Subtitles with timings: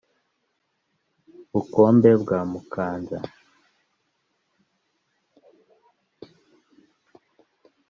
[1.51, 3.19] bukombe bwa mukanza